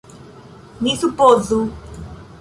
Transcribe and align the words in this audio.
Ni 0.81 0.95
supozu! 1.03 1.61